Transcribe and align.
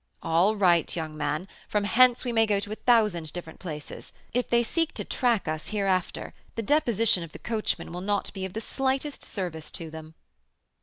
"All 0.23 0.55
right, 0.55 0.95
young 0.95 1.15
man; 1.15 1.47
from 1.67 1.83
hence 1.83 2.25
we 2.25 2.31
may 2.31 2.47
go 2.47 2.59
to 2.59 2.71
a 2.71 2.75
thousand 2.75 3.31
different 3.33 3.59
places. 3.59 4.13
If 4.33 4.49
they 4.49 4.63
seek 4.63 4.95
to 4.95 5.05
track 5.05 5.47
us 5.47 5.67
hereafter, 5.67 6.33
the 6.55 6.63
deposition 6.63 7.21
of 7.21 7.33
the 7.33 7.37
coachman 7.37 7.91
will 7.93 8.01
not 8.01 8.33
be 8.33 8.43
of 8.43 8.53
the 8.53 8.61
slightest 8.61 9.23
service 9.23 9.69
to 9.73 9.91
them." 9.91 10.15